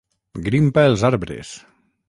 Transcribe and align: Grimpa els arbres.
Grimpa 0.47 0.85
els 0.93 1.05
arbres. 1.11 1.55